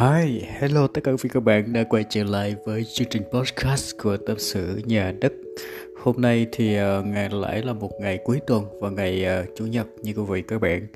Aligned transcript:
Hi, 0.00 0.42
hello 0.48 0.86
tất 0.86 1.00
cả 1.04 1.10
quý 1.10 1.16
vị 1.22 1.30
các 1.32 1.40
bạn 1.42 1.72
đã 1.72 1.84
quay 1.84 2.04
trở 2.10 2.24
lại 2.24 2.56
với 2.64 2.84
chương 2.84 3.08
trình 3.10 3.22
podcast 3.32 3.94
của 4.02 4.16
tâm 4.16 4.38
sự 4.38 4.80
nhà 4.84 5.12
đất. 5.20 5.32
Hôm 6.02 6.14
nay 6.18 6.46
thì 6.52 6.78
uh, 6.80 7.06
ngày 7.06 7.28
lại 7.30 7.62
là 7.62 7.72
một 7.72 7.90
ngày 8.00 8.18
cuối 8.24 8.40
tuần 8.46 8.64
và 8.80 8.90
ngày 8.90 9.26
uh, 9.42 9.48
chủ 9.56 9.66
nhật 9.66 9.86
như 10.02 10.12
quý 10.12 10.22
vị 10.28 10.42
các 10.42 10.60
bạn. 10.60 10.86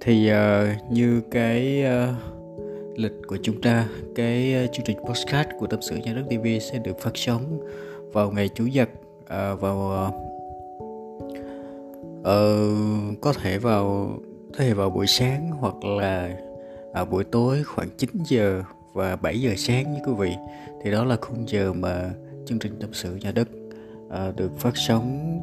Thì 0.00 0.30
uh, 0.32 0.92
như 0.92 1.22
cái 1.30 1.84
uh, 1.84 2.98
lịch 2.98 3.12
của 3.26 3.36
chúng 3.42 3.60
ta, 3.60 3.88
cái 4.14 4.64
uh, 4.64 4.72
chương 4.72 4.86
trình 4.86 4.96
podcast 5.08 5.48
của 5.58 5.66
tâm 5.66 5.82
sự 5.82 5.96
nhà 5.96 6.12
đất 6.12 6.24
TV 6.30 6.46
sẽ 6.60 6.78
được 6.78 7.00
phát 7.00 7.12
sóng 7.14 7.60
vào 8.12 8.30
ngày 8.30 8.48
chủ 8.54 8.66
nhật 8.66 8.88
uh, 9.20 9.60
vào 9.60 10.08
uh, 10.08 10.14
uh, 12.20 13.20
có 13.20 13.32
thể 13.42 13.58
vào 13.58 14.10
có 14.52 14.58
thể 14.58 14.74
vào 14.74 14.90
buổi 14.90 15.06
sáng 15.06 15.50
hoặc 15.50 15.84
là 15.84 16.45
à, 16.96 17.04
buổi 17.04 17.24
tối 17.24 17.62
khoảng 17.62 17.88
9 17.96 18.10
giờ 18.28 18.62
và 18.92 19.16
7 19.16 19.40
giờ 19.40 19.54
sáng 19.56 19.92
như 19.92 19.98
quý 20.06 20.12
vị. 20.18 20.36
Thì 20.82 20.90
đó 20.90 21.04
là 21.04 21.16
khung 21.20 21.48
giờ 21.48 21.72
mà 21.72 22.10
chương 22.46 22.58
trình 22.58 22.76
tâm 22.80 22.90
sự 22.92 23.16
nhà 23.16 23.32
đất 23.32 23.48
à, 24.10 24.32
được 24.36 24.58
phát 24.58 24.76
sóng 24.76 25.38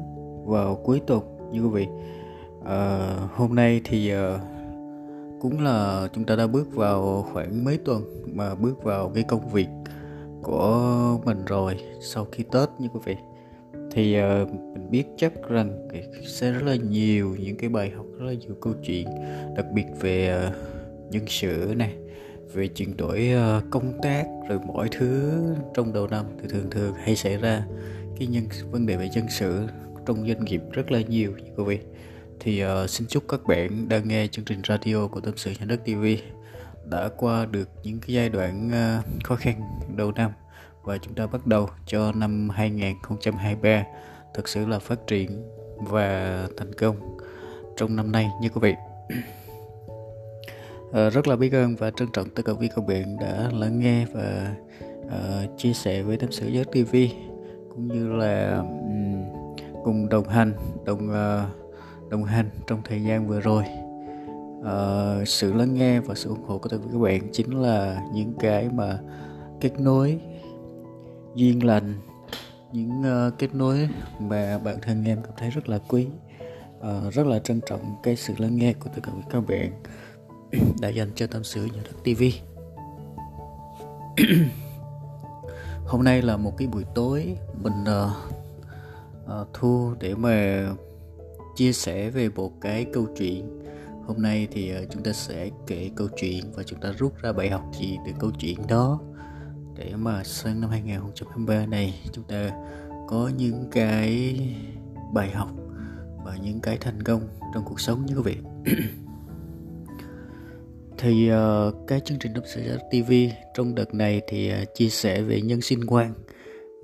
vào 0.46 0.76
cuối 0.76 1.02
tuần 1.08 1.22
như 1.52 1.62
quý 1.62 1.70
vị. 1.70 1.88
À, 2.66 3.10
hôm 3.34 3.56
nay 3.56 3.82
thì 3.84 4.10
à, 4.10 4.40
cũng 5.42 5.64
là 5.64 6.08
chúng 6.14 6.24
ta 6.24 6.36
đã 6.36 6.48
bước 6.48 6.76
vào 6.76 7.26
khoảng 7.34 7.66
mấy 7.66 7.78
tuần 7.78 8.04
mà 8.34 8.56
bước 8.56 8.84
vào 8.84 9.12
cái 9.16 9.24
công 9.24 9.50
việc 9.50 9.68
của 10.44 11.20
mình 11.26 11.46
rồi 11.46 11.80
sau 12.02 12.28
khi 12.32 12.44
tết 12.52 12.70
như 12.80 12.88
quý 12.94 13.00
vị. 13.06 13.16
Thì 13.92 14.18
uh, 14.20 14.50
mình 14.50 14.92
biết 14.92 15.04
chắc 15.18 15.34
rằng 15.50 15.88
sẽ 16.28 16.52
rất 16.52 16.64
là 16.64 16.76
nhiều 16.76 17.36
những 17.40 17.58
cái 17.58 17.70
bài 17.70 17.92
học 17.96 18.06
rất 18.20 18.26
là 18.26 18.34
nhiều 18.34 18.56
câu 18.62 18.74
chuyện 18.84 19.08
đặc 19.56 19.66
biệt 19.74 19.86
về 20.00 20.48
uh, 20.48 20.73
nhân 21.14 21.26
sự 21.28 21.74
này 21.78 21.96
về 22.54 22.68
chuyển 22.68 22.98
đổi 22.98 23.30
ờ, 23.30 23.62
công 23.70 24.00
tác 24.02 24.26
rồi 24.50 24.60
mọi 24.68 24.90
thứ 24.92 25.42
trong 25.74 25.94
đầu 25.94 26.08
năm 26.08 26.26
thì 26.42 26.48
thường 26.50 26.70
thường 26.72 26.94
hay 26.96 27.16
xảy 27.16 27.38
ra. 27.38 27.64
Cái 28.20 28.28
nhân 28.28 28.48
vấn 28.72 28.86
đề 28.86 28.96
về 28.96 29.10
nhân 29.16 29.26
sự 29.30 29.68
trong 30.06 30.28
doanh 30.28 30.46
nghiệp 30.46 30.62
rất 30.72 30.92
là 30.92 31.02
nhiều 31.02 31.32
như 31.38 31.52
quý 31.58 31.64
vị. 31.64 31.80
Thì 32.40 32.66
uh, 32.66 32.90
xin 32.90 33.08
chúc 33.08 33.24
các 33.28 33.44
bạn 33.48 33.90
đang 33.90 34.08
nghe 34.08 34.28
chương 34.28 34.46
trình 34.46 34.62
radio 34.68 35.08
của 35.08 35.20
tâm 35.20 35.34
sự 35.38 35.52
nhà 35.60 35.66
đất 35.66 35.86
TV 35.86 36.06
đã 36.86 37.10
qua 37.18 37.46
được 37.46 37.70
những 37.84 38.00
cái 38.00 38.16
giai 38.16 38.30
đoạn 38.30 38.68
uh, 38.68 39.24
khó 39.24 39.36
khăn 39.36 39.62
đầu 39.96 40.12
năm. 40.12 40.32
Và 40.84 40.98
chúng 40.98 41.14
ta 41.14 41.28
bắt 41.28 41.48
đầu 41.48 41.70
cho 41.86 42.12
năm 42.12 42.50
2023 42.50 43.84
thực 44.34 44.48
sự 44.48 44.66
là 44.66 44.80
phát 44.80 45.08
triển 45.08 45.44
và 45.78 46.48
thành 46.58 46.74
công 46.74 47.18
trong 47.78 47.96
năm 47.96 48.12
nay 48.12 48.30
như 48.42 48.50
quý 48.50 48.60
vị. 48.62 48.74
Ờ, 50.94 51.10
rất 51.10 51.28
là 51.28 51.36
biết 51.36 51.54
ơn 51.54 51.76
và 51.76 51.92
trân 51.92 52.08
trọng 52.14 52.30
tất 52.30 52.44
cả 52.46 52.54
quý 52.54 52.70
các 52.76 52.88
bạn 52.88 53.18
đã 53.20 53.50
lắng 53.54 53.80
nghe 53.80 54.06
và 54.14 54.56
uh, 55.06 55.58
chia 55.58 55.74
sẻ 55.74 56.02
với 56.02 56.18
tâm 56.18 56.32
sự 56.32 56.48
giới 56.48 56.66
TV 56.66 56.96
cũng 57.70 57.88
như 57.88 58.08
là 58.08 58.58
um, 58.58 59.24
cùng 59.84 60.10
đồng 60.10 60.28
hành 60.28 60.54
đồng 60.86 61.10
uh, 61.10 62.10
đồng 62.10 62.24
hành 62.24 62.50
trong 62.68 62.82
thời 62.86 63.04
gian 63.04 63.28
vừa 63.28 63.40
rồi. 63.40 63.64
Uh, 64.60 65.28
sự 65.28 65.54
lắng 65.54 65.74
nghe 65.74 66.00
và 66.00 66.16
sự 66.16 66.30
ủng 66.30 66.44
hộ 66.46 66.58
của 66.58 66.70
tất 66.70 66.78
cả 66.78 66.88
các 66.92 67.00
bạn 67.00 67.22
chính 67.32 67.62
là 67.62 68.02
những 68.14 68.34
cái 68.40 68.70
mà 68.74 69.00
kết 69.62 69.80
nối 69.80 70.20
duyên 71.36 71.66
lành 71.66 71.94
những 72.72 73.02
uh, 73.02 73.40
kết 73.40 73.56
nối 73.56 73.90
mà 74.20 74.58
bản 74.64 74.78
thân 74.82 75.04
em 75.06 75.18
cảm 75.24 75.34
thấy 75.38 75.50
rất 75.50 75.70
là 75.70 75.80
quý. 75.88 76.08
Uh, 76.80 77.14
rất 77.14 77.28
là 77.28 77.40
trân 77.40 77.62
trọng 77.66 77.96
cái 78.04 78.16
sự 78.16 78.34
lắng 78.38 78.56
nghe 78.56 78.74
của 78.74 78.90
tất 78.96 79.02
cả 79.04 79.12
các 79.30 79.48
bạn 79.48 79.72
đã 80.80 80.90
dành 80.90 81.10
cho 81.16 81.28
tâm 81.28 81.44
sự 81.44 81.66
nhà 81.66 81.82
đất 81.84 82.04
TV 82.04 82.24
hôm 85.86 86.04
nay 86.04 86.22
là 86.22 86.38
một 86.38 86.58
cái 86.58 86.68
buổi 86.68 86.84
tối 86.96 87.36
mình 87.62 87.84
uh, 87.84 88.12
uh, 89.42 89.48
thu 89.54 89.94
để 90.00 90.16
mà 90.16 90.68
chia 91.56 91.74
sẻ 91.74 92.10
về 92.10 92.30
một 92.30 92.62
cái 92.62 92.86
câu 92.94 93.08
chuyện. 93.18 93.64
Hôm 94.08 94.22
nay 94.22 94.48
thì 94.52 94.74
uh, 94.74 94.90
chúng 94.92 95.04
ta 95.04 95.14
sẽ 95.14 95.50
kể 95.68 95.90
câu 95.96 96.08
chuyện 96.18 96.52
và 96.54 96.64
chúng 96.64 96.80
ta 96.80 96.92
rút 96.92 97.22
ra 97.22 97.34
bài 97.34 97.50
học 97.50 97.64
gì 97.80 97.98
từ 98.06 98.12
câu 98.20 98.32
chuyện 98.40 98.68
đó. 98.68 99.00
Để 99.78 99.96
mà 99.96 100.24
sang 100.24 100.62
năm 100.62 100.70
2023 100.70 101.66
này 101.66 102.02
chúng 102.12 102.24
ta 102.24 102.52
có 103.08 103.32
những 103.38 103.68
cái 103.72 104.40
bài 105.14 105.32
học 105.32 105.50
và 106.24 106.38
những 106.44 106.60
cái 106.60 106.78
thành 106.78 107.04
công 107.04 107.22
trong 107.54 107.64
cuộc 107.66 107.80
sống 107.80 108.06
như 108.06 108.16
quý 108.16 108.22
vị. 108.26 108.38
thì 111.04 111.32
uh, 111.32 111.74
cái 111.88 112.00
chương 112.00 112.20
trình 112.20 112.34
đọc 112.34 112.44
sự 112.48 112.62
TV 112.92 113.14
trong 113.54 113.76
đợt 113.76 113.94
này 113.94 114.22
thì 114.28 114.52
uh, 114.52 114.76
chia 114.76 114.90
sẻ 114.90 115.22
về 115.22 115.42
nhân 115.42 115.62
sinh 115.62 115.86
quan 115.88 116.14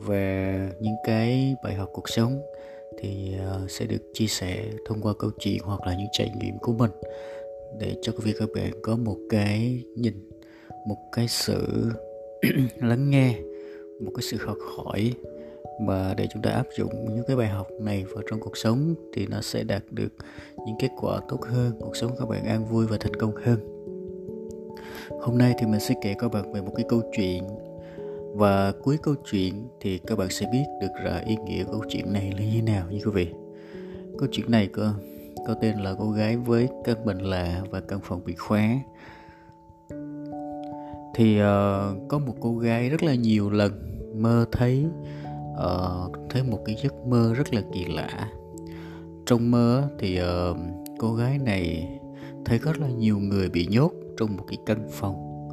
về 0.06 0.70
những 0.82 0.96
cái 1.06 1.56
bài 1.64 1.74
học 1.74 1.90
cuộc 1.94 2.10
sống 2.10 2.42
thì 3.00 3.36
uh, 3.64 3.72
sẽ 3.72 3.86
được 3.86 4.02
chia 4.14 4.28
sẻ 4.28 4.66
thông 4.86 5.02
qua 5.02 5.14
câu 5.20 5.32
chuyện 5.40 5.58
hoặc 5.64 5.82
là 5.88 5.94
những 5.94 6.08
trải 6.12 6.32
nghiệm 6.40 6.58
của 6.58 6.74
mình 6.74 6.92
để 7.80 7.96
cho 8.02 8.12
quý 8.12 8.20
vị 8.24 8.34
các 8.40 8.50
bạn 8.56 8.72
có 8.84 8.96
một 8.96 9.18
cái 9.30 9.84
nhìn 9.96 10.30
một 10.88 10.98
cái 11.12 11.28
sự 11.28 11.92
lắng 12.82 13.10
nghe 13.10 13.36
một 14.02 14.12
cái 14.16 14.24
sự 14.32 14.38
học 14.46 14.58
hỏi 14.78 15.14
mà 15.82 16.14
để 16.18 16.28
chúng 16.34 16.42
ta 16.42 16.52
áp 16.52 16.66
dụng 16.78 17.16
những 17.16 17.24
cái 17.28 17.36
bài 17.36 17.48
học 17.48 17.68
này 17.82 18.04
vào 18.04 18.24
trong 18.30 18.40
cuộc 18.40 18.58
sống 18.58 18.96
thì 19.14 19.28
nó 19.28 19.42
sẽ 19.42 19.64
đạt 19.64 19.84
được 19.92 20.12
những 20.68 20.76
kết 20.80 20.90
quả 21.02 21.20
tốt 21.30 21.40
hơn 21.42 21.72
cuộc 21.80 21.96
sống 21.96 22.12
các 22.20 22.30
bạn 22.30 22.46
an 22.46 22.66
vui 22.66 22.88
và 22.88 22.98
thành 23.00 23.14
công 23.14 23.36
hơn. 23.36 23.79
Hôm 25.22 25.38
nay 25.38 25.54
thì 25.58 25.66
mình 25.66 25.80
sẽ 25.80 25.96
kể 26.02 26.14
các 26.20 26.32
bạn 26.32 26.54
về 26.54 26.62
một 26.62 26.72
cái 26.76 26.86
câu 26.90 27.02
chuyện 27.18 27.44
và 28.34 28.72
cuối 28.84 28.98
câu 29.04 29.16
chuyện 29.32 29.68
thì 29.80 29.98
các 29.98 30.18
bạn 30.18 30.30
sẽ 30.30 30.50
biết 30.52 30.64
được 30.82 30.92
là 31.04 31.24
ý 31.28 31.36
nghĩa 31.46 31.64
câu 31.64 31.84
chuyện 31.90 32.14
này 32.14 32.34
là 32.38 32.46
như 32.46 32.62
nào 32.62 32.86
như 32.92 33.00
quý 33.06 33.12
vị. 33.14 33.28
Câu 34.18 34.28
chuyện 34.32 34.52
này 34.52 34.68
có 34.68 34.94
có 35.48 35.54
tên 35.54 35.78
là 35.78 35.94
cô 36.00 36.12
gái 36.12 36.38
với 36.38 36.68
căn 36.84 37.06
bệnh 37.06 37.18
lạ 37.18 37.62
và 37.70 37.80
căn 37.80 38.00
phòng 38.04 38.22
bị 38.26 38.36
khóa. 38.36 38.80
Thì 41.16 41.42
uh, 41.42 42.08
có 42.08 42.20
một 42.20 42.36
cô 42.40 42.58
gái 42.58 42.90
rất 42.90 43.04
là 43.04 43.16
nhiều 43.16 43.50
lần 43.50 43.72
mơ 44.16 44.46
thấy 44.52 44.86
uh, 45.54 46.16
thấy 46.30 46.44
một 46.44 46.60
cái 46.66 46.76
giấc 46.84 47.06
mơ 47.06 47.34
rất 47.38 47.54
là 47.54 47.62
kỳ 47.74 47.86
lạ. 47.86 48.30
Trong 49.26 49.52
mơ 49.52 49.90
thì 50.00 50.20
uh, 50.22 50.58
cô 51.00 51.14
gái 51.14 51.38
này 51.38 51.90
thấy 52.46 52.58
rất 52.58 52.80
là 52.80 52.88
nhiều 52.88 53.20
người 53.20 53.50
bị 53.50 53.68
nhốt 53.72 53.92
trong 54.20 54.38
một 54.38 54.44
cái 54.48 54.58
căn 54.66 54.88
phòng. 54.92 55.50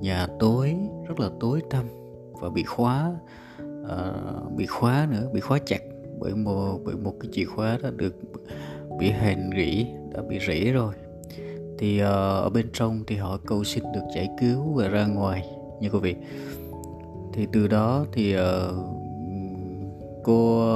Nhà 0.00 0.26
tối 0.38 0.76
rất 1.08 1.20
là 1.20 1.30
tối 1.40 1.62
tăm 1.70 1.84
và 2.32 2.48
bị 2.50 2.62
khóa 2.62 3.16
uh, 3.82 4.52
bị 4.56 4.66
khóa 4.66 5.08
nữa 5.10 5.28
bị 5.32 5.40
khóa 5.40 5.58
chặt 5.66 5.80
bởi 6.18 6.34
một 6.34 6.78
bởi 6.84 6.96
một 6.96 7.14
cái 7.20 7.30
chìa 7.32 7.44
khóa 7.44 7.78
đã 7.82 7.90
được 7.90 8.14
bị 8.98 9.10
hèn 9.10 9.50
rỉ 9.56 9.86
đã 10.14 10.22
bị 10.28 10.38
rỉ 10.48 10.70
rồi. 10.70 10.94
Thì 11.78 12.02
uh, 12.02 12.06
ở 12.44 12.50
bên 12.50 12.66
trong 12.72 13.04
thì 13.06 13.16
họ 13.16 13.38
cầu 13.46 13.64
xin 13.64 13.84
được 13.94 14.04
giải 14.14 14.28
cứu 14.40 14.72
và 14.74 14.88
ra 14.88 15.06
ngoài 15.06 15.46
như 15.80 15.88
quý 15.88 15.98
vị. 15.98 16.16
Thì 17.32 17.46
từ 17.52 17.68
đó 17.68 18.06
thì 18.12 18.36
uh, 18.36 18.42
cô 20.24 20.74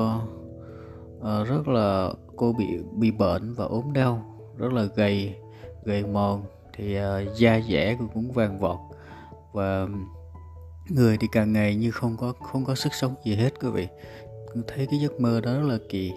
uh, 1.19 1.49
rất 1.49 1.69
là 1.69 2.13
cô 2.37 2.53
bị 2.53 2.67
bị 2.93 3.11
bệnh 3.11 3.55
và 3.55 3.65
ốm 3.65 3.93
đau 3.93 4.23
rất 4.57 4.73
là 4.73 4.85
gầy 4.97 5.35
gầy 5.85 6.05
mòn 6.07 6.43
thì 6.79 6.99
uh, 6.99 7.37
da 7.37 7.61
dẻ 7.69 7.97
cũng 8.15 8.33
vàng 8.33 8.59
vọt 8.59 8.79
và 9.53 9.87
người 10.89 11.17
thì 11.21 11.27
càng 11.33 11.53
ngày 11.53 11.77
như 11.77 11.91
không 11.91 12.17
có 12.17 12.33
không 12.33 12.65
có 12.65 12.75
sức 12.75 12.95
sống 12.95 13.15
gì 13.25 13.35
hết 13.35 13.51
quý 13.61 13.69
vị 13.69 13.89
thấy 14.53 14.87
cái 14.91 15.01
giấc 15.01 15.21
mơ 15.21 15.41
đó 15.41 15.53
rất 15.53 15.67
là 15.67 15.79
kỳ 15.89 16.13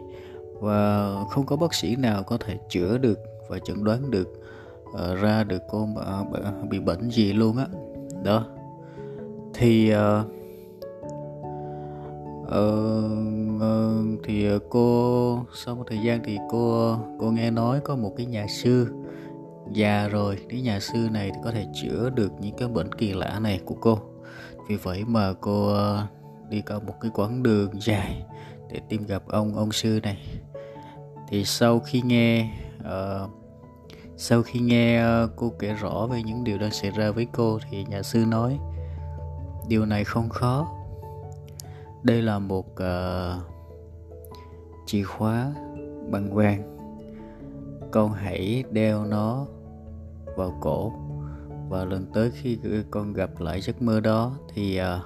và 0.60 1.12
không 1.30 1.46
có 1.46 1.56
bác 1.56 1.74
sĩ 1.74 1.96
nào 1.96 2.24
có 2.24 2.38
thể 2.38 2.58
chữa 2.70 2.98
được 2.98 3.20
và 3.50 3.60
chẩn 3.60 3.84
đoán 3.84 4.12
được 4.12 4.28
uh, 4.90 5.22
ra 5.22 5.44
được 5.44 5.62
cô 5.70 5.84
uh, 5.84 6.70
bị 6.70 6.80
bệnh 6.80 7.12
gì 7.12 7.34
luôn 7.34 7.58
á 7.58 7.66
đó. 7.72 7.80
đó 8.24 8.46
thì 9.54 9.94
uh, 9.96 10.26
uh, 12.46 13.32
uh, 13.56 14.20
thì 14.24 14.48
ờ, 14.48 14.60
cô 14.70 15.40
sau 15.54 15.76
một 15.76 15.84
thời 15.88 16.00
gian 16.06 16.22
thì 16.24 16.38
cô 16.52 16.96
cô 17.20 17.32
nghe 17.32 17.52
nói 17.52 17.80
có 17.84 17.96
một 17.96 18.14
cái 18.18 18.26
nhà 18.26 18.46
sư 18.50 18.88
già 19.74 20.08
rồi 20.08 20.38
cái 20.50 20.62
nhà 20.62 20.80
sư 20.80 21.10
này 21.12 21.32
thì 21.34 21.40
có 21.44 21.52
thể 21.52 21.66
chữa 21.82 22.10
được 22.10 22.32
những 22.40 22.56
cái 22.58 22.68
bệnh 22.68 22.94
kỳ 22.94 23.14
lạ 23.14 23.40
này 23.40 23.62
của 23.66 23.76
cô. 23.82 24.00
Vì 24.68 24.76
vậy 24.76 25.04
mà 25.08 25.34
cô 25.42 25.68
ờ, 25.68 26.08
đi 26.50 26.62
cả 26.62 26.80
một 26.80 26.94
cái 27.02 27.12
quãng 27.14 27.44
đường 27.44 27.82
dài 27.82 28.24
để 28.72 28.80
tìm 28.90 29.06
gặp 29.06 29.24
ông 29.28 29.56
ông 29.56 29.72
sư 29.72 30.00
này. 30.04 30.18
Thì 31.30 31.46
sau 31.46 31.80
khi 31.80 32.02
nghe 32.02 32.50
uh, 32.80 33.30
sau 34.18 34.44
khi 34.44 34.60
nghe 34.60 35.04
uh, 35.24 35.30
cô 35.36 35.54
kể 35.60 35.74
rõ 35.74 36.08
về 36.12 36.24
những 36.24 36.44
điều 36.44 36.58
đang 36.58 36.72
xảy 36.72 36.92
ra 36.92 37.12
với 37.12 37.28
cô 37.34 37.60
thì 37.70 37.86
nhà 37.90 38.04
sư 38.04 38.26
nói 38.28 38.60
điều 39.68 39.86
này 39.86 40.04
không 40.04 40.30
khó. 40.30 40.68
Đây 42.04 42.22
là 42.22 42.40
một 42.40 42.66
uh, 42.72 43.44
chìa 44.86 45.04
khóa 45.04 45.54
bằng 46.12 46.36
vàng 46.36 46.78
con 47.92 48.14
hãy 48.14 48.64
đeo 48.72 49.06
nó 49.06 49.46
vào 50.36 50.58
cổ. 50.62 50.94
Và 51.70 51.86
lần 51.86 52.06
tới 52.14 52.32
khi 52.32 52.58
con 52.92 53.14
gặp 53.14 53.40
lại 53.40 53.62
giấc 53.62 53.82
mơ 53.82 54.00
đó 54.00 54.38
thì 54.54 54.78
à, 54.78 55.02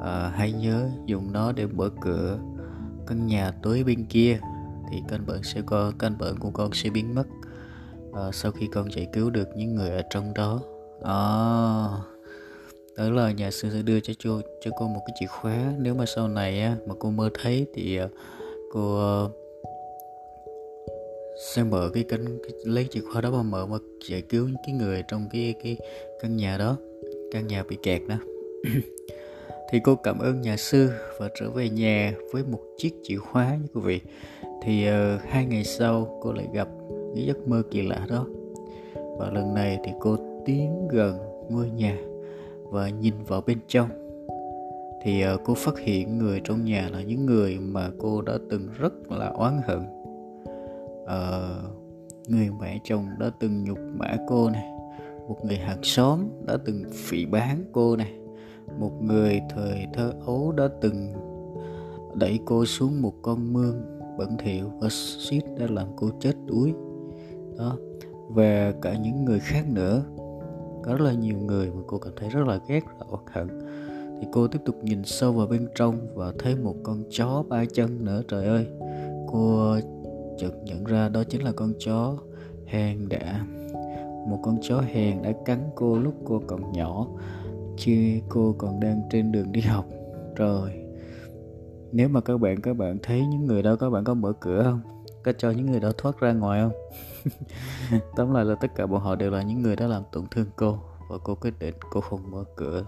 à, 0.00 0.32
hãy 0.34 0.52
nhớ 0.52 0.90
dùng 1.06 1.32
nó 1.32 1.52
để 1.52 1.66
mở 1.66 1.90
cửa 2.00 2.38
căn 3.06 3.26
nhà 3.26 3.52
tối 3.62 3.82
bên 3.86 4.04
kia 4.04 4.40
thì 4.90 5.02
căn 5.08 5.26
bệnh 5.26 5.42
sẽ 5.42 5.62
có 5.66 5.92
căn 5.98 6.18
bệnh 6.18 6.38
của 6.38 6.50
con 6.50 6.72
sẽ 6.72 6.90
biến 6.90 7.14
mất 7.14 7.26
à, 8.12 8.30
sau 8.32 8.52
khi 8.52 8.66
con 8.66 8.92
giải 8.92 9.06
cứu 9.12 9.30
được 9.30 9.48
những 9.56 9.74
người 9.74 9.90
ở 9.90 10.02
trong 10.10 10.34
đó. 10.34 10.60
À, 11.02 11.14
đó 12.96 13.10
là 13.10 13.32
nhà 13.32 13.50
sư 13.50 13.70
sẽ 13.72 13.82
đưa 13.82 14.00
cho 14.00 14.12
cho 14.18 14.40
cho 14.60 14.70
cô 14.78 14.88
một 14.88 15.00
cái 15.06 15.16
chìa 15.20 15.26
khóa. 15.26 15.72
Nếu 15.78 15.94
mà 15.94 16.06
sau 16.06 16.28
này 16.28 16.62
á, 16.62 16.76
mà 16.86 16.94
cô 16.98 17.10
mơ 17.10 17.30
thấy 17.42 17.66
thì 17.74 17.96
à, 17.96 18.08
cô 18.72 19.00
sẽ 21.40 21.62
mở 21.62 21.90
cái 21.94 22.02
cánh 22.02 22.38
lấy 22.64 22.86
chìa 22.90 23.00
khóa 23.00 23.20
đó 23.20 23.30
mà 23.30 23.42
mở 23.42 23.66
và 23.66 23.78
giải 24.08 24.22
cứu 24.22 24.46
những 24.46 24.62
cái 24.66 24.74
người 24.74 25.02
trong 25.08 25.28
cái 25.32 25.54
cái 25.62 25.76
căn 26.22 26.36
nhà 26.36 26.58
đó 26.58 26.76
căn 27.32 27.46
nhà 27.46 27.62
bị 27.68 27.76
kẹt 27.82 28.02
đó. 28.08 28.16
Thì 29.70 29.80
cô 29.84 29.94
cảm 29.94 30.18
ơn 30.18 30.40
nhà 30.40 30.56
sư 30.56 30.90
và 31.18 31.28
trở 31.40 31.50
về 31.50 31.68
nhà 31.68 32.14
với 32.32 32.44
một 32.44 32.60
chiếc 32.76 32.94
chìa 33.02 33.16
khóa 33.16 33.58
như 33.62 33.66
quý 33.74 33.80
vị. 33.84 34.00
Thì 34.62 34.88
uh, 34.88 35.20
hai 35.22 35.46
ngày 35.46 35.64
sau 35.64 36.18
cô 36.22 36.32
lại 36.32 36.48
gặp 36.52 36.68
cái 37.14 37.24
giấc 37.26 37.48
mơ 37.48 37.62
kỳ 37.70 37.82
lạ 37.82 38.06
đó. 38.08 38.26
Và 39.18 39.30
lần 39.30 39.54
này 39.54 39.78
thì 39.84 39.92
cô 40.00 40.16
tiến 40.46 40.88
gần 40.90 41.18
ngôi 41.48 41.70
nhà 41.70 41.98
và 42.64 42.88
nhìn 42.88 43.14
vào 43.26 43.42
bên 43.46 43.58
trong. 43.68 43.88
Thì 45.02 45.24
uh, 45.34 45.40
cô 45.44 45.54
phát 45.54 45.78
hiện 45.78 46.18
người 46.18 46.40
trong 46.44 46.64
nhà 46.64 46.88
là 46.92 47.02
những 47.02 47.26
người 47.26 47.58
mà 47.58 47.90
cô 47.98 48.22
đã 48.22 48.38
từng 48.50 48.68
rất 48.78 49.12
là 49.12 49.26
oán 49.28 49.60
hận 49.64 49.99
uh, 51.10 52.28
người 52.28 52.50
mẹ 52.60 52.78
chồng 52.84 53.06
đã 53.18 53.30
từng 53.40 53.64
nhục 53.64 53.78
mã 53.98 54.16
cô 54.28 54.50
này. 54.50 54.70
Một 55.28 55.44
người 55.44 55.56
hàng 55.56 55.82
xóm 55.82 56.20
đã 56.46 56.56
từng 56.64 56.84
phỉ 56.92 57.26
bán 57.26 57.64
cô 57.72 57.96
này. 57.96 58.12
Một 58.78 59.02
người 59.02 59.40
thời 59.54 59.86
thơ 59.94 60.12
ấu 60.26 60.52
đã 60.52 60.68
từng 60.80 61.12
đẩy 62.14 62.38
cô 62.44 62.64
xuống 62.64 63.02
một 63.02 63.14
con 63.22 63.52
mương. 63.52 63.82
Bẩn 64.18 64.36
thỉu 64.38 64.70
và 64.80 64.88
suýt 64.90 65.42
đã 65.58 65.66
làm 65.70 65.86
cô 65.96 66.10
chết 66.20 66.32
đuối. 66.46 66.72
Đó 67.58 67.76
và 68.28 68.72
cả 68.82 68.94
những 69.02 69.24
người 69.24 69.38
khác 69.38 69.64
nữa. 69.68 70.02
Có 70.82 70.92
rất 70.92 71.00
là 71.00 71.12
nhiều 71.12 71.38
người 71.38 71.70
mà 71.70 71.82
cô 71.86 71.98
cảm 71.98 72.12
thấy 72.16 72.28
rất 72.28 72.46
là 72.46 72.60
ghét 72.68 72.84
và 72.98 73.06
oán 73.08 73.24
hận. 73.30 73.48
Thì 74.20 74.26
cô 74.32 74.48
tiếp 74.48 74.58
tục 74.64 74.76
nhìn 74.82 75.04
sâu 75.04 75.32
vào 75.32 75.46
bên 75.46 75.68
trong 75.74 75.96
và 76.14 76.32
thấy 76.38 76.56
một 76.56 76.74
con 76.82 77.02
chó 77.10 77.44
ba 77.48 77.64
chân 77.64 78.04
nữa. 78.04 78.22
Trời 78.28 78.46
ơi 78.46 78.66
cô 79.26 79.74
chợt 80.40 80.52
nhận 80.64 80.84
ra 80.84 81.08
đó 81.08 81.24
chính 81.24 81.44
là 81.44 81.52
con 81.52 81.72
chó 81.78 82.16
hèn 82.66 83.08
đã. 83.08 83.46
Một 84.28 84.38
con 84.42 84.58
chó 84.62 84.80
hèn 84.80 85.22
đã 85.22 85.32
cắn 85.44 85.70
cô 85.74 85.98
lúc 85.98 86.14
cô 86.24 86.42
còn 86.46 86.72
nhỏ, 86.72 87.06
khi 87.78 88.22
cô 88.28 88.54
còn 88.58 88.80
đang 88.80 89.02
trên 89.10 89.32
đường 89.32 89.52
đi 89.52 89.60
học. 89.60 89.86
Rồi 90.36 90.70
nếu 91.92 92.08
mà 92.08 92.20
các 92.20 92.40
bạn 92.40 92.60
các 92.60 92.76
bạn 92.76 92.98
thấy 93.02 93.26
những 93.26 93.46
người 93.46 93.62
đó, 93.62 93.76
các 93.76 93.90
bạn 93.90 94.04
có 94.04 94.14
mở 94.14 94.32
cửa 94.40 94.62
không? 94.62 94.80
Có 95.24 95.32
cho 95.32 95.50
những 95.50 95.66
người 95.66 95.80
đó 95.80 95.92
thoát 95.98 96.20
ra 96.20 96.32
ngoài 96.32 96.60
không? 96.62 96.72
Tóm 98.16 98.34
lại 98.34 98.44
là 98.44 98.54
tất 98.60 98.74
cả 98.74 98.86
bọn 98.86 99.00
họ 99.00 99.16
đều 99.16 99.30
là 99.30 99.42
những 99.42 99.62
người 99.62 99.76
đã 99.76 99.86
làm 99.86 100.02
tổn 100.12 100.24
thương 100.30 100.46
cô 100.56 100.78
và 101.08 101.18
cô 101.24 101.34
quyết 101.34 101.54
định 101.58 101.74
cô 101.90 102.00
không 102.00 102.30
mở 102.30 102.44
cửa, 102.56 102.84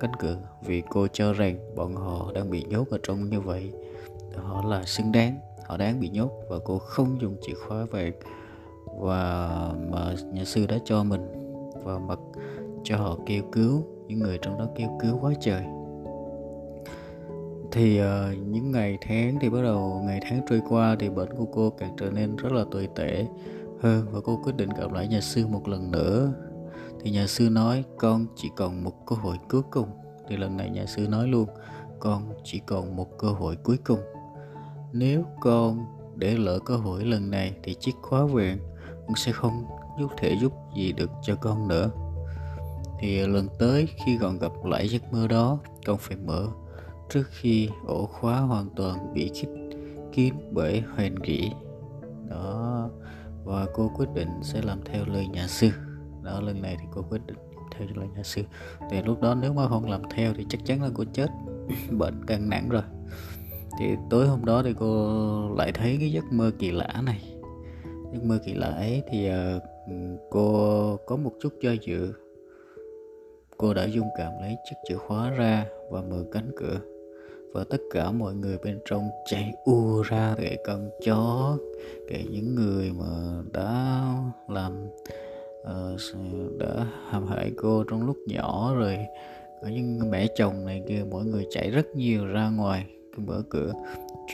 cánh 0.00 0.12
cửa 0.18 0.38
vì 0.66 0.82
cô 0.90 1.06
cho 1.12 1.32
rằng 1.32 1.74
bọn 1.76 1.94
họ 1.94 2.32
đang 2.34 2.50
bị 2.50 2.64
nhốt 2.64 2.88
ở 2.90 2.98
trong 3.02 3.30
như 3.30 3.40
vậy. 3.40 3.72
Họ 4.36 4.64
là 4.64 4.84
xứng 4.84 5.12
đáng 5.12 5.38
họ 5.66 5.76
đáng 5.76 6.00
bị 6.00 6.08
nhốt 6.08 6.30
và 6.48 6.58
cô 6.64 6.78
không 6.78 7.20
dùng 7.20 7.36
chìa 7.42 7.54
khóa 7.54 7.84
về 7.84 8.12
và 8.98 9.50
mà 9.90 10.14
nhà 10.32 10.44
sư 10.44 10.66
đã 10.66 10.78
cho 10.84 11.04
mình 11.04 11.20
và 11.84 11.98
mặc 11.98 12.18
cho 12.84 12.96
họ 12.96 13.18
kêu 13.26 13.42
cứu 13.52 13.84
những 14.06 14.18
người 14.18 14.38
trong 14.42 14.58
đó 14.58 14.66
kêu 14.76 14.88
cứu 15.00 15.18
quá 15.20 15.32
trời. 15.40 15.62
Thì 17.72 18.00
uh, 18.00 18.06
những 18.46 18.70
ngày 18.72 18.98
tháng 19.00 19.38
thì 19.40 19.50
bắt 19.50 19.62
đầu 19.62 20.02
ngày 20.04 20.20
tháng 20.22 20.40
trôi 20.48 20.62
qua 20.68 20.96
thì 20.98 21.08
bệnh 21.08 21.36
của 21.36 21.46
cô 21.52 21.70
càng 21.70 21.96
trở 21.98 22.10
nên 22.10 22.36
rất 22.36 22.52
là 22.52 22.64
tồi 22.70 22.88
tệ 22.94 23.26
hơn 23.80 24.06
và 24.10 24.20
cô 24.24 24.40
quyết 24.44 24.56
định 24.56 24.68
gặp 24.80 24.92
lại 24.92 25.08
nhà 25.08 25.20
sư 25.20 25.46
một 25.46 25.68
lần 25.68 25.90
nữa. 25.90 26.32
Thì 27.00 27.10
nhà 27.10 27.26
sư 27.26 27.48
nói 27.50 27.84
con 27.96 28.26
chỉ 28.36 28.50
còn 28.56 28.84
một 28.84 29.06
cơ 29.06 29.16
hội 29.16 29.36
cuối 29.48 29.62
cùng. 29.70 29.88
Thì 30.28 30.36
lần 30.36 30.56
này 30.56 30.70
nhà 30.70 30.86
sư 30.86 31.06
nói 31.08 31.28
luôn 31.28 31.46
con 32.00 32.22
chỉ 32.44 32.60
còn 32.66 32.96
một 32.96 33.18
cơ 33.18 33.28
hội 33.28 33.56
cuối 33.56 33.78
cùng 33.84 34.00
nếu 34.98 35.24
con 35.40 35.84
để 36.16 36.36
lỡ 36.36 36.58
cơ 36.58 36.76
hội 36.76 37.04
lần 37.04 37.30
này 37.30 37.56
thì 37.62 37.74
chiếc 37.74 37.94
khóa 38.02 38.24
vàng 38.24 38.58
cũng 39.06 39.16
sẽ 39.16 39.32
không 39.32 39.64
giúp 39.98 40.10
thể 40.18 40.36
giúp 40.40 40.52
gì 40.76 40.92
được 40.92 41.10
cho 41.22 41.36
con 41.36 41.68
nữa. 41.68 41.90
Thì 43.00 43.26
lần 43.26 43.48
tới 43.58 43.88
khi 44.04 44.18
còn 44.20 44.38
gặp 44.38 44.52
lại 44.64 44.88
giấc 44.88 45.12
mơ 45.12 45.28
đó, 45.28 45.58
con 45.86 45.98
phải 45.98 46.16
mở 46.16 46.48
trước 47.10 47.24
khi 47.30 47.68
ổ 47.86 48.06
khóa 48.06 48.40
hoàn 48.40 48.68
toàn 48.76 49.14
bị 49.14 49.30
khít 49.34 49.48
kín 50.12 50.34
bởi 50.52 50.82
hoành 50.96 51.14
rỉ. 51.26 51.50
Đó, 52.30 52.90
và 53.44 53.66
cô 53.74 53.90
quyết 53.96 54.08
định 54.14 54.28
sẽ 54.42 54.62
làm 54.62 54.80
theo 54.84 55.04
lời 55.06 55.26
nhà 55.26 55.46
sư. 55.46 55.70
Đó, 56.22 56.40
lần 56.40 56.62
này 56.62 56.76
thì 56.80 56.86
cô 56.94 57.02
quyết 57.02 57.26
định 57.26 57.36
theo 57.70 57.88
lời 57.94 58.08
nhà 58.16 58.22
sư. 58.22 58.42
Thì 58.90 59.02
lúc 59.02 59.20
đó 59.20 59.34
nếu 59.34 59.52
mà 59.52 59.68
không 59.68 59.90
làm 59.90 60.02
theo 60.10 60.34
thì 60.36 60.46
chắc 60.48 60.64
chắn 60.64 60.82
là 60.82 60.88
cô 60.94 61.04
chết. 61.12 61.26
Bệnh 61.90 62.24
càng 62.26 62.48
nặng 62.48 62.68
rồi 62.68 62.82
thì 63.78 63.96
tối 64.10 64.26
hôm 64.26 64.44
đó 64.44 64.62
thì 64.62 64.74
cô 64.78 65.54
lại 65.56 65.72
thấy 65.72 65.96
cái 66.00 66.12
giấc 66.12 66.24
mơ 66.30 66.50
kỳ 66.58 66.70
lạ 66.70 67.02
này. 67.04 67.22
Giấc 68.12 68.24
mơ 68.24 68.38
kỳ 68.44 68.54
lạ 68.54 68.68
ấy 68.68 69.02
thì 69.10 69.30
uh, 69.30 69.62
cô 70.30 70.96
có 71.06 71.16
một 71.16 71.32
chút 71.40 71.52
do 71.60 71.72
dự. 71.72 72.12
Cô 73.56 73.74
đã 73.74 73.84
dung 73.84 74.08
cảm 74.18 74.32
lấy 74.40 74.56
chiếc 74.64 74.76
chìa 74.88 74.96
khóa 74.96 75.30
ra 75.30 75.66
và 75.90 76.02
mở 76.02 76.24
cánh 76.32 76.50
cửa. 76.56 76.80
Và 77.52 77.64
tất 77.70 77.80
cả 77.92 78.10
mọi 78.10 78.34
người 78.34 78.58
bên 78.64 78.78
trong 78.90 79.08
chạy 79.30 79.52
u 79.64 80.02
ra 80.02 80.34
kể 80.38 80.56
con 80.66 80.90
chó 81.04 81.56
kể 82.08 82.24
những 82.30 82.54
người 82.54 82.92
mà 82.98 83.42
đã 83.52 84.02
làm 84.48 84.86
uh, 85.62 86.58
đã 86.58 86.86
hàm 87.08 87.26
hại 87.26 87.52
cô 87.56 87.84
trong 87.90 88.06
lúc 88.06 88.16
nhỏ. 88.26 88.74
Rồi 88.76 88.98
có 89.62 89.68
những 89.68 90.10
mẹ 90.10 90.26
chồng 90.36 90.66
này 90.66 90.82
kia 90.88 91.04
mọi 91.10 91.24
người 91.24 91.46
chạy 91.50 91.70
rất 91.70 91.86
nhiều 91.96 92.26
ra 92.26 92.50
ngoài 92.50 92.86
cái 93.16 93.26
mở 93.26 93.42
cửa. 93.50 93.72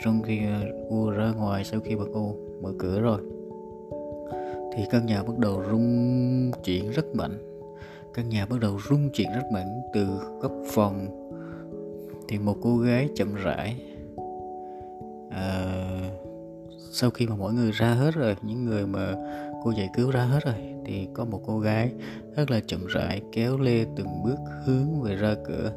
Trong 0.04 0.22
khi 0.22 0.38
ờ, 0.46 0.60
ùa 0.88 1.10
ra 1.10 1.32
ngoài 1.36 1.64
sau 1.64 1.80
khi 1.80 1.96
bà 1.96 2.04
cô 2.14 2.36
mở 2.62 2.72
cửa 2.78 3.00
rồi 3.00 3.20
thì 4.76 4.84
căn 4.90 5.06
nhà 5.06 5.22
bắt 5.22 5.38
đầu 5.38 5.62
rung 5.70 6.50
chuyển 6.64 6.90
rất 6.90 7.14
mạnh. 7.14 7.38
Căn 8.14 8.28
nhà 8.28 8.46
bắt 8.46 8.60
đầu 8.60 8.78
rung 8.88 9.10
chuyển 9.10 9.28
rất 9.34 9.44
mạnh 9.52 9.80
từ 9.94 10.06
góc 10.40 10.52
phòng 10.66 11.22
thì 12.28 12.38
một 12.38 12.56
cô 12.62 12.78
gái 12.78 13.08
chậm 13.14 13.34
rãi 13.34 13.76
à, 15.30 15.64
sau 16.90 17.10
khi 17.10 17.26
mà 17.26 17.36
mọi 17.36 17.52
người 17.52 17.70
ra 17.70 17.94
hết 17.94 18.14
rồi 18.14 18.36
những 18.42 18.64
người 18.64 18.86
mà 18.86 19.14
cô 19.64 19.70
giải 19.70 19.88
cứu 19.94 20.10
ra 20.10 20.24
hết 20.24 20.44
rồi 20.44 20.54
thì 20.86 21.08
có 21.14 21.24
một 21.24 21.40
cô 21.46 21.58
gái 21.58 21.92
rất 22.36 22.50
là 22.50 22.60
chậm 22.66 22.86
rãi 22.86 23.22
kéo 23.32 23.58
lê 23.58 23.84
từng 23.96 24.22
bước 24.24 24.36
hướng 24.64 25.02
về 25.02 25.14
ra 25.14 25.34
cửa 25.44 25.72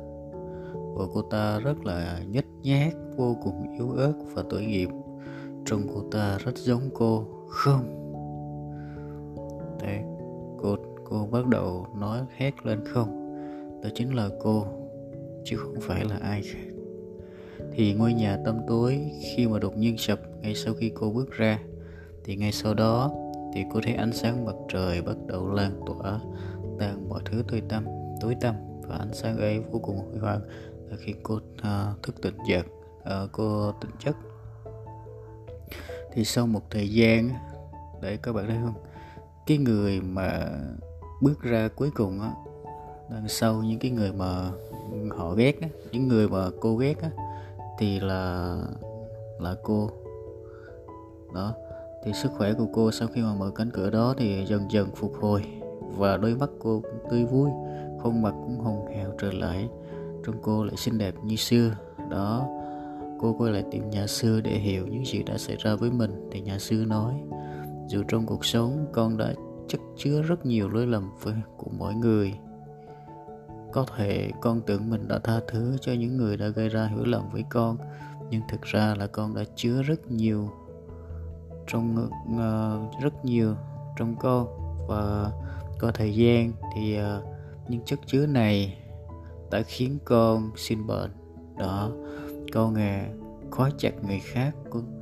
và 0.95 1.05
cô 1.13 1.21
ta 1.21 1.59
rất 1.59 1.85
là 1.85 2.19
nhếch 2.31 2.45
nhác, 2.63 2.93
vô 3.17 3.37
cùng 3.43 3.73
yếu 3.77 3.91
ớt 3.91 4.13
và 4.33 4.43
tội 4.49 4.65
nghiệp. 4.65 4.89
Trông 5.65 5.81
cô 5.93 6.03
ta 6.11 6.37
rất 6.37 6.57
giống 6.57 6.89
cô. 6.93 7.25
Không. 7.49 8.01
Đấy 9.81 9.99
cô 10.61 10.75
cô 11.09 11.27
bắt 11.31 11.47
đầu 11.47 11.87
nói 11.99 12.19
hét 12.35 12.65
lên 12.65 12.85
không. 12.85 13.25
Đó 13.83 13.89
chính 13.95 14.15
là 14.15 14.29
cô, 14.43 14.65
chứ 15.43 15.57
không 15.57 15.75
phải 15.81 16.05
là 16.05 16.15
ai 16.15 16.41
khác. 16.41 16.71
Thì 17.71 17.93
ngôi 17.93 18.13
nhà 18.13 18.37
tăm 18.45 18.57
tối 18.67 19.11
khi 19.21 19.47
mà 19.47 19.59
đột 19.59 19.77
nhiên 19.77 19.97
sập 19.97 20.19
ngay 20.41 20.55
sau 20.55 20.73
khi 20.73 20.91
cô 20.95 21.11
bước 21.11 21.31
ra, 21.31 21.59
thì 22.23 22.35
ngay 22.35 22.51
sau 22.51 22.73
đó 22.73 23.11
thì 23.53 23.63
cô 23.73 23.79
thấy 23.83 23.93
ánh 23.93 24.13
sáng 24.13 24.45
mặt 24.45 24.55
trời 24.69 25.01
bắt 25.01 25.17
đầu 25.27 25.47
lan 25.47 25.79
tỏa 25.85 26.19
tan 26.79 27.09
mọi 27.09 27.21
thứ 27.25 27.43
tối 27.47 27.61
tăm 27.69 27.85
tối 28.21 28.35
tăm 28.41 28.55
và 28.87 28.95
ánh 28.95 29.13
sáng 29.13 29.37
ấy 29.37 29.59
vô 29.59 29.79
cùng 29.79 29.97
huy 29.97 30.19
hoàng 30.19 30.41
là 30.89 30.98
khi 31.00 31.13
cô 31.24 31.36
uh, 31.36 32.04
thức 32.04 32.22
tỉnh 32.22 32.38
giấc 32.48 32.65
uh, 33.00 33.32
cô 33.32 33.72
tỉnh 33.72 33.92
giấc 34.06 34.15
thì 36.13 36.25
sau 36.25 36.48
một 36.48 36.62
thời 36.70 36.89
gian 36.89 37.30
để 38.01 38.18
các 38.18 38.34
bạn 38.34 38.48
thấy 38.48 38.58
không 38.63 38.75
cái 39.48 39.58
người 39.58 40.01
mà 40.01 40.50
bước 41.22 41.42
ra 41.42 41.70
cuối 41.75 41.92
cùng 41.96 42.22
á 42.22 42.32
đằng 43.10 43.27
sau 43.27 43.63
những 43.63 43.80
cái 43.80 43.92
người 43.92 44.12
mà 44.12 44.51
họ 45.10 45.34
ghét 45.34 45.62
á 45.62 45.68
những 45.92 46.08
người 46.08 46.30
mà 46.30 46.50
cô 46.62 46.75
ghét 46.75 47.01
á 47.01 47.10
thì 47.77 48.00
là 48.00 48.58
là 49.39 49.56
cô. 49.63 49.89
Đó 51.34 51.54
thì 52.04 52.13
sức 52.13 52.32
khỏe 52.38 52.54
của 52.54 52.68
cô 52.74 52.92
sau 52.92 53.08
khi 53.08 53.22
mà 53.22 53.34
mở 53.34 53.51
cánh 53.56 53.72
cửa 53.72 53.89
đó 53.89 54.13
thì 54.18 54.46
dần 54.46 54.72
dần 54.72 54.89
phục 54.96 55.13
hồi 55.22 55.46
và 55.98 56.18
đôi 56.18 56.36
mắt 56.36 56.50
cô 56.60 56.82
cũng 56.82 57.10
tươi 57.12 57.25
vui 57.25 57.50
khuôn 58.01 58.22
mặt 58.22 58.32
cũng 58.32 58.60
hồng 58.60 58.86
hào 58.96 59.12
trở 59.22 59.32
lại 59.32 59.70
trông 60.25 60.36
cô 60.41 60.63
lại 60.63 60.75
xinh 60.77 60.98
đẹp 60.98 61.15
như 61.24 61.36
xưa. 61.36 61.72
Đó 62.10 62.48
cô 63.20 63.36
quay 63.38 63.51
lại 63.51 63.63
tìm 63.72 63.89
nhà 63.89 64.08
sư 64.08 64.41
để 64.41 64.51
hiểu 64.51 64.88
những 64.88 65.05
gì 65.05 65.24
đã 65.24 65.38
xảy 65.38 65.55
ra 65.60 65.75
với 65.75 65.91
mình 65.91 66.29
thì 66.32 66.41
nhà 66.41 66.60
sư 66.60 66.86
nói. 66.88 67.13
Dù 67.88 68.03
trong 68.08 68.25
cuộc 68.25 68.46
sống 68.46 68.86
con 68.94 69.17
đã 69.17 69.34
chất 69.67 69.82
chứa 69.98 70.22
rất 70.22 70.46
nhiều 70.46 70.70
lỗi 70.70 70.88
lầm 70.88 71.12
của 71.58 71.72
mỗi 71.77 71.94
người. 71.94 72.34
Có 73.74 73.86
thể 73.98 74.32
con 74.41 74.62
tưởng 74.62 74.89
mình 74.89 75.08
đã 75.08 75.20
tha 75.20 75.39
thứ 75.48 75.77
cho 75.82 75.94
những 75.94 76.17
người 76.17 76.38
đã 76.38 76.48
gây 76.48 76.70
ra 76.70 76.86
hiểu 76.86 77.05
lầm 77.05 77.29
với 77.29 77.44
con 77.50 77.77
nhưng 78.29 78.41
thực 78.50 78.62
ra 78.62 78.96
là 78.96 79.08
con 79.08 79.36
đã 79.36 79.44
chứa 79.55 79.82
rất 79.82 80.12
nhiều 80.12 80.50
trong 81.67 82.10
uh, 82.36 83.01
rất 83.03 83.25
nhiều 83.25 83.55
trong 83.98 84.15
con. 84.20 84.48
Và 84.88 85.32
có 85.79 85.91
thời 85.91 86.15
gian 86.15 86.53
thì 86.75 87.00
uh, 87.00 87.24
những 87.70 87.82
chất 87.86 88.00
chứa 88.05 88.25
này 88.25 88.77
đã 89.55 89.62
khiến 89.62 89.97
con 90.05 90.51
sinh 90.55 90.88
bệnh. 90.88 91.12
Đó, 91.57 91.91
con 92.53 92.75
à 92.75 93.07
khóa 93.51 93.69
chặt 93.77 93.91
người 94.07 94.19
khác 94.19 94.55
cũng 94.69 95.01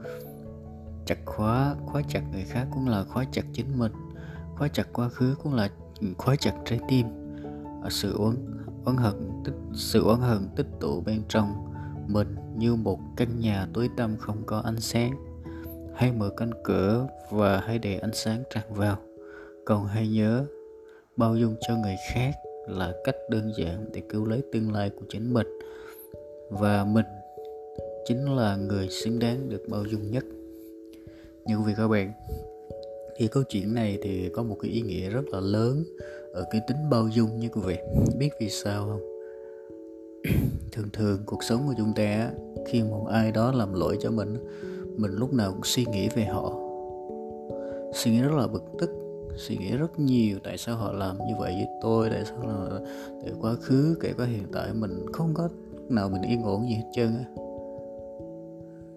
chặt 1.06 1.18
khóa 1.26 1.76
khóa 1.86 2.02
chặt 2.08 2.22
người 2.32 2.44
khác 2.44 2.68
cũng 2.74 2.88
là 2.88 3.04
khóa 3.04 3.26
chặt 3.32 3.46
chính 3.54 3.80
mình. 3.80 3.92
Khóa 4.56 4.68
chặt 4.68 4.88
quá 4.94 5.10
khứ 5.10 5.36
cũng 5.44 5.54
là 5.54 5.70
khóa 6.18 6.36
chặt 6.36 6.54
trái 6.66 6.80
tim. 6.88 7.08
Sự 7.90 8.18
oán 8.18 8.36
oán 8.86 8.98
hận 8.98 9.32
tích, 9.46 9.54
sự 9.74 10.04
oán 10.04 10.20
hận 10.20 10.50
tích 10.56 10.68
tụ 10.80 11.02
bên 11.02 11.22
trong 11.30 11.74
mình 12.08 12.36
như 12.58 12.76
một 12.76 13.00
căn 13.18 13.40
nhà 13.40 13.68
tối 13.74 13.90
tăm 13.98 14.18
không 14.18 14.44
có 14.46 14.60
ánh 14.60 14.80
sáng. 14.80 15.12
Hãy 15.96 16.12
mở 16.12 16.30
cánh 16.38 16.52
cửa 16.64 17.08
và 17.32 17.60
hãy 17.60 17.80
để 17.80 17.98
ánh 17.98 18.14
sáng 18.14 18.44
tràn 18.54 18.74
vào. 18.74 18.98
Còn 19.66 19.86
hãy 19.88 20.08
nhớ 20.08 20.46
bao 21.18 21.36
dung 21.36 21.56
cho 21.68 21.76
người 21.76 21.96
khác 22.14 22.34
là 22.68 22.94
cách 23.04 23.16
đơn 23.30 23.52
giản 23.58 23.86
để 23.94 24.02
cứu 24.10 24.26
lấy 24.26 24.42
tương 24.52 24.74
lai 24.74 24.90
của 24.90 25.06
chính 25.10 25.34
mình. 25.34 25.48
Và 26.50 26.86
mình 26.86 27.06
chính 28.06 28.36
là 28.36 28.56
người 28.56 28.90
xứng 28.90 29.20
đáng 29.20 29.50
được 29.50 29.64
bao 29.68 29.84
dung 29.86 30.12
nhất. 30.12 30.24
Như 31.46 31.58
quý 31.58 31.64
vị 31.68 31.74
các 31.78 31.88
bạn, 31.88 32.12
thì 33.18 33.28
câu 33.28 33.44
chuyện 33.50 33.74
này 33.74 33.98
thì 34.02 34.30
có 34.30 34.44
một 34.44 34.58
cái 34.62 34.72
ý 34.72 34.82
nghĩa 34.82 35.10
rất 35.10 35.26
là 35.32 35.40
lớn 35.40 35.84
ở 36.34 36.46
cái 36.52 36.62
tính 36.68 36.78
bao 36.92 37.08
dung 37.08 37.40
như 37.40 37.50
quý 37.50 37.62
vị. 37.66 37.78
Biết 38.20 38.30
vì 38.40 38.50
sao 38.50 38.86
không? 38.86 39.02
Thường 40.72 40.90
thường 40.94 41.20
cuộc 41.26 41.44
sống 41.44 41.64
của 41.68 41.74
chúng 41.78 41.94
ta 41.96 42.32
khi 42.68 42.84
một 42.84 43.08
ai 43.12 43.32
đó 43.32 43.52
làm 43.52 43.74
lỗi 43.74 43.98
cho 44.02 44.12
mình 44.12 44.38
mình 44.98 45.12
lúc 45.12 45.34
nào 45.34 45.52
cũng 45.52 45.64
suy 45.64 45.86
nghĩ 45.86 46.10
về 46.16 46.24
họ. 46.24 46.54
Suy 47.94 48.12
nghĩ 48.12 48.22
rất 48.22 48.32
là 48.38 48.48
bực 48.48 48.64
tức 48.80 49.03
suy 49.38 49.58
nghĩ 49.58 49.78
rất 49.78 50.00
nhiều 50.00 50.38
tại 50.44 50.58
sao 50.58 50.76
họ 50.76 50.92
làm 50.92 51.18
như 51.18 51.34
vậy 51.40 51.54
với 51.54 51.68
tôi 51.82 52.10
tại 52.10 52.24
sao 52.26 52.48
là 52.48 52.80
từ 53.26 53.34
quá 53.42 53.56
khứ 53.62 53.98
kể 54.02 54.14
cả 54.18 54.26
hiện 54.26 54.46
tại 54.54 54.74
mình 54.74 55.06
không 55.14 55.34
có 55.34 55.50
nào 55.90 56.10
mình 56.10 56.22
yên 56.22 56.44
ổn 56.44 56.70
gì 56.70 56.76
hết 56.76 56.90
trơn 56.94 57.08
á. 57.08 57.26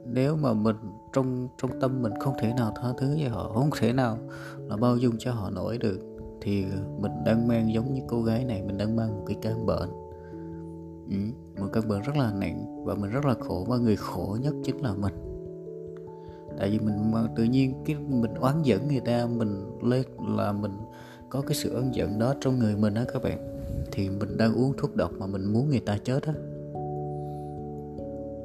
Nếu 0.05 0.37
mà 0.37 0.52
mình 0.52 0.76
trong 1.12 1.49
trong 1.62 1.81
tâm 1.81 2.02
mình 2.02 2.12
không 2.21 2.35
thể 2.38 2.52
nào 2.57 2.73
tha 2.76 2.88
thứ 2.99 3.09
với 3.09 3.28
họ 3.28 3.52
không 3.55 3.71
thể 3.78 3.93
nào 3.93 4.19
là 4.59 4.76
bao 4.76 4.97
dung 4.97 5.14
cho 5.19 5.33
họ 5.33 5.50
nổi 5.50 5.78
được 5.78 6.00
thì 6.40 6.64
mình 7.00 7.12
đang 7.25 7.49
mang 7.49 7.73
giống 7.73 7.95
như 7.95 8.00
cô 8.09 8.23
gái 8.23 8.45
này 8.45 8.62
mình 8.62 8.78
đang 8.78 8.97
mang 8.97 9.16
một 9.16 9.25
cái 9.26 9.37
căn 9.43 9.66
bệnh. 9.66 9.90
Ừ, 11.11 11.16
một 11.61 11.69
căn 11.73 11.88
bệnh 11.88 12.02
rất 12.02 12.16
là 12.16 12.33
nặng 12.33 12.85
và 12.85 12.95
mình 12.95 13.11
rất 13.11 13.25
là 13.25 13.35
khổ 13.35 13.64
và 13.69 13.76
người 13.76 13.97
khổ 13.97 14.37
nhất 14.40 14.55
chính 14.64 14.76
là 14.83 14.95
mình 14.95 15.14
tại 16.58 16.70
vì 16.70 16.78
mình 16.78 17.12
mà 17.12 17.28
tự 17.36 17.44
nhiên 17.44 17.75
cái 17.84 17.96
mình 17.96 18.34
oán 18.34 18.62
giận 18.62 18.88
người 18.88 19.00
ta 19.00 19.26
mình 19.26 19.78
lên 19.82 20.04
là 20.36 20.52
mình 20.52 20.78
có 21.30 21.40
cái 21.40 21.54
sự 21.54 21.75
oán 21.75 21.90
giận 21.90 22.18
đó 22.18 22.34
trong 22.40 22.58
người 22.58 22.76
mình 22.76 22.94
á 22.94 23.04
các 23.12 23.22
bạn. 23.22 23.38
Thì 23.92 24.10
mình 24.10 24.36
đang 24.36 24.54
uống 24.54 24.72
thuốc 24.78 24.96
độc 24.96 25.10
mà 25.18 25.26
mình 25.26 25.52
muốn 25.52 25.68
người 25.68 25.80
ta 25.80 25.98
chết 26.04 26.22
á. 26.22 26.32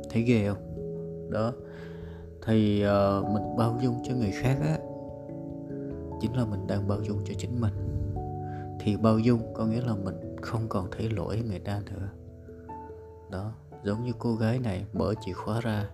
Thấy 0.09 0.21
ghê 0.21 0.47
không? 0.47 0.57
Đó. 1.29 1.53
Thì 2.45 2.85
uh, 2.85 3.25
mình 3.33 3.43
bao 3.57 3.79
dung 3.83 3.95
cho 4.03 4.15
người 4.15 4.31
khác 4.31 4.57
á 4.61 4.79
chính 6.21 6.33
là 6.33 6.45
mình 6.45 6.67
đang 6.67 6.87
bao 6.87 7.01
dung 7.01 7.19
cho 7.25 7.33
chính 7.37 7.61
mình. 7.61 7.73
Thì 8.79 8.97
bao 8.97 9.19
dung 9.19 9.53
có 9.53 9.65
nghĩa 9.65 9.81
là 9.81 9.95
mình 9.95 10.35
không 10.41 10.61
còn 10.69 10.87
thấy 10.91 11.09
lỗi 11.09 11.43
người 11.49 11.59
ta 11.59 11.81
nữa. 11.85 12.09
Đó 13.31 13.51
giống 13.83 14.03
như 14.03 14.11
cô 14.19 14.35
gái 14.35 14.59
này 14.59 14.85
mở 14.93 15.13
chìa 15.25 15.33
khóa 15.33 15.61
ra 15.61 15.89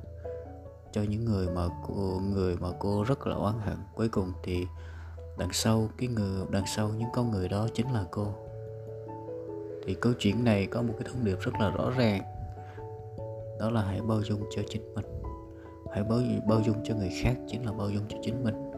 cho 0.91 1.01
những 1.01 1.25
người 1.25 1.47
mà 1.49 1.67
cô, 1.87 2.21
người 2.33 2.55
mà 2.57 2.67
cô 2.79 3.03
rất 3.03 3.27
là 3.27 3.35
oán 3.35 3.59
hận. 3.59 3.77
Cuối 3.95 4.09
cùng 4.09 4.31
thì 4.43 4.67
đằng 5.37 5.53
sau, 5.53 5.89
cái 5.97 6.09
người, 6.09 6.45
đằng 6.49 6.65
sau 6.75 6.89
những 6.89 7.09
con 7.13 7.31
người 7.31 7.49
đó 7.49 7.67
chính 7.73 7.93
là 7.93 8.05
cô. 8.11 8.27
Thì 9.85 9.93
câu 9.93 10.13
chuyện 10.19 10.43
này 10.43 10.65
có 10.65 10.81
một 10.81 10.93
cái 10.99 11.07
thông 11.11 11.25
điệp 11.25 11.39
rất 11.39 11.51
là 11.59 11.69
rõ 11.69 11.89
ràng. 11.89 12.21
Đó 13.59 13.69
là 13.69 13.81
hãy 13.81 14.01
bao 14.01 14.21
dung 14.21 14.41
cho 14.55 14.61
chính 14.69 14.93
mình. 14.95 15.05
Hãy 15.91 16.03
bao 16.03 16.19
bao 16.47 16.61
dung 16.61 16.75
cho 16.83 16.95
người 16.95 17.11
khác 17.21 17.35
chính 17.47 17.65
là 17.65 17.71
bao 17.71 17.89
dung 17.89 18.03
cho 18.09 18.17
chính 18.21 18.43
mình. 18.43 18.71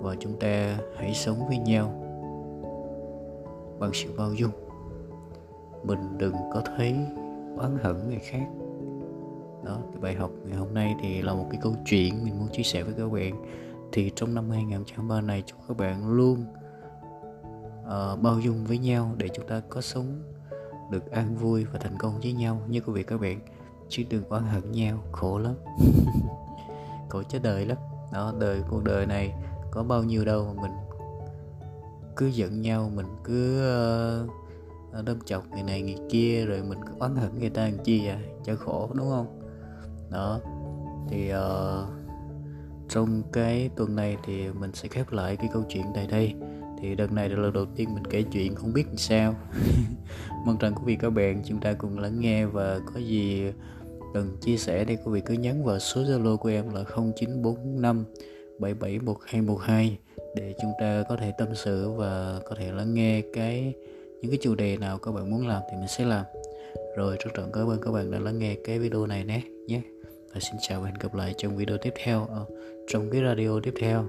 Và 0.00 0.14
chúng 0.20 0.38
ta 0.38 0.78
hãy 0.96 1.14
sống 1.14 1.46
với 1.48 1.58
nhau 1.58 2.02
bằng 3.78 3.90
sự 3.94 4.14
bao 4.16 4.34
dung. 4.34 4.52
Mình 5.82 6.18
đừng 6.18 6.34
có 6.52 6.62
thấy 6.76 6.96
oán 7.58 7.78
hận 7.82 8.08
người 8.08 8.18
khác 8.18 8.46
đó 9.66 9.78
cái 9.92 10.00
bài 10.02 10.14
học 10.14 10.30
ngày 10.44 10.58
hôm 10.58 10.74
nay 10.74 10.94
thì 11.00 11.22
là 11.22 11.34
một 11.34 11.46
cái 11.50 11.60
câu 11.62 11.74
chuyện 11.86 12.24
mình 12.24 12.38
muốn 12.38 12.48
chia 12.52 12.62
sẻ 12.62 12.82
với 12.82 12.94
các 12.98 13.12
bạn. 13.12 13.44
Thì 13.92 14.12
trong 14.16 14.34
năm 14.34 14.50
2023 14.50 15.20
này 15.20 15.42
chúc 15.46 15.58
các 15.68 15.76
bạn 15.76 16.12
luôn 16.12 16.44
uh, 17.84 18.22
bao 18.22 18.40
dung 18.40 18.64
với 18.64 18.78
nhau 18.78 19.14
để 19.16 19.28
chúng 19.28 19.46
ta 19.46 19.62
có 19.68 19.80
sống 19.80 20.22
được 20.90 21.10
an 21.10 21.36
vui 21.36 21.64
và 21.64 21.78
thành 21.78 21.98
công 21.98 22.20
với 22.20 22.32
nhau. 22.32 22.62
Như 22.68 22.80
quý 22.80 22.92
vị 22.92 23.02
các 23.02 23.20
bạn 23.20 23.40
chứ 23.88 24.02
đừng 24.10 24.28
oán 24.28 24.42
hận 24.42 24.72
nhau 24.72 24.98
khổ 25.12 25.38
lắm. 25.38 25.54
Khổ 27.08 27.22
chết 27.22 27.38
đời 27.42 27.66
lắm. 27.66 27.78
Đó 28.12 28.32
đời 28.38 28.62
cuộc 28.68 28.84
đời 28.84 29.06
này 29.06 29.34
có 29.70 29.82
bao 29.82 30.04
nhiêu 30.04 30.24
đâu 30.24 30.54
mà 30.54 30.62
mình 30.62 30.72
cứ 32.16 32.26
giận 32.26 32.62
nhau 32.62 32.90
mình 32.94 33.06
cứ 33.24 33.62
uh, 34.24 35.04
đâm 35.04 35.20
chọc 35.24 35.50
người 35.50 35.62
này 35.62 35.82
người 35.82 35.98
kia 36.10 36.44
rồi 36.46 36.62
mình 36.62 36.78
cứ 36.86 36.92
oán 36.98 37.16
hận 37.16 37.38
người 37.38 37.50
ta 37.50 37.62
làm 37.62 37.78
chi 37.84 38.06
à 38.06 38.20
cho 38.44 38.56
khổ 38.56 38.90
đúng 38.94 39.10
không? 39.10 39.45
Đó. 40.10 40.40
Thì 41.08 41.32
uh, 41.32 41.88
trong 42.88 43.22
cái 43.32 43.70
tuần 43.76 43.96
này 43.96 44.16
thì 44.24 44.48
mình 44.60 44.72
sẽ 44.74 44.88
khép 44.88 45.12
lại 45.12 45.36
cái 45.36 45.48
câu 45.52 45.62
chuyện 45.68 45.84
tại 45.94 46.06
đây. 46.06 46.34
Thì 46.80 46.94
đợt 46.94 47.12
này 47.12 47.28
là 47.28 47.36
lần 47.36 47.52
đầu 47.52 47.66
tiên 47.76 47.94
mình 47.94 48.04
kể 48.04 48.22
chuyện 48.22 48.54
không 48.54 48.72
biết 48.72 48.86
làm 48.86 48.96
sao. 48.96 49.34
Mong 50.46 50.58
rằng 50.58 50.74
quý 50.74 50.82
vị 50.84 50.96
các 51.00 51.10
bạn 51.10 51.42
chúng 51.44 51.60
ta 51.60 51.72
cùng 51.72 51.98
lắng 51.98 52.20
nghe 52.20 52.46
và 52.46 52.80
có 52.94 53.00
gì 53.00 53.52
cần 54.14 54.36
chia 54.40 54.56
sẻ 54.56 54.84
thì 54.84 54.96
quý 54.96 55.12
vị 55.12 55.20
cứ 55.26 55.34
nhắn 55.34 55.64
vào 55.64 55.78
số 55.78 56.00
zalo 56.02 56.36
của 56.36 56.48
em 56.48 56.74
là 56.74 56.84
0945 56.84 58.04
771212 58.58 59.98
để 60.36 60.54
chúng 60.62 60.72
ta 60.80 61.04
có 61.08 61.16
thể 61.16 61.32
tâm 61.38 61.48
sự 61.54 61.90
và 61.90 62.40
có 62.44 62.56
thể 62.58 62.72
lắng 62.72 62.94
nghe 62.94 63.22
cái 63.32 63.74
những 64.22 64.30
cái 64.30 64.38
chủ 64.42 64.54
đề 64.54 64.76
nào 64.76 64.98
các 64.98 65.12
bạn 65.12 65.30
muốn 65.30 65.48
làm 65.48 65.62
thì 65.70 65.76
mình 65.76 65.88
sẽ 65.88 66.04
làm. 66.04 66.24
Rồi 66.96 67.16
rất 67.24 67.30
trọng 67.34 67.52
cảm 67.52 67.68
ơn 67.68 67.80
các 67.80 67.90
bạn 67.90 68.10
đã 68.10 68.18
lắng 68.18 68.38
nghe 68.38 68.56
cái 68.64 68.78
video 68.78 69.06
này 69.06 69.24
nhé 69.24 69.42
nhé 69.66 69.80
và 70.36 70.40
xin 70.40 70.56
chào 70.60 70.80
và 70.80 70.86
hẹn 70.86 70.94
gặp 71.00 71.14
lại 71.14 71.34
trong 71.38 71.56
video 71.56 71.78
tiếp 71.78 71.94
theo 72.04 72.28
trong 72.88 73.10
cái 73.10 73.22
radio 73.22 73.60
tiếp 73.62 73.74
theo. 73.80 74.04